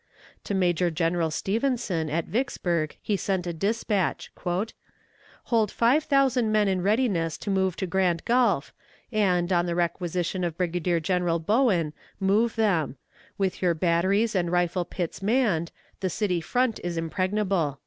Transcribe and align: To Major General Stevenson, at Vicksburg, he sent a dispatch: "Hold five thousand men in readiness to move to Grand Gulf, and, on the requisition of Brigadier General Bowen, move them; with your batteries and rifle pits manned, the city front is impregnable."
To 0.45 0.55
Major 0.55 0.89
General 0.89 1.29
Stevenson, 1.29 2.09
at 2.09 2.25
Vicksburg, 2.25 2.97
he 3.03 3.15
sent 3.15 3.45
a 3.45 3.53
dispatch: 3.53 4.31
"Hold 4.45 5.71
five 5.71 6.05
thousand 6.05 6.51
men 6.51 6.67
in 6.67 6.81
readiness 6.81 7.37
to 7.37 7.51
move 7.51 7.75
to 7.75 7.85
Grand 7.85 8.25
Gulf, 8.25 8.73
and, 9.11 9.53
on 9.53 9.67
the 9.67 9.75
requisition 9.75 10.43
of 10.43 10.57
Brigadier 10.57 10.99
General 10.99 11.37
Bowen, 11.37 11.93
move 12.19 12.55
them; 12.55 12.97
with 13.37 13.61
your 13.61 13.75
batteries 13.75 14.33
and 14.33 14.51
rifle 14.51 14.85
pits 14.85 15.21
manned, 15.21 15.71
the 15.99 16.09
city 16.09 16.41
front 16.41 16.79
is 16.83 16.97
impregnable." 16.97 17.79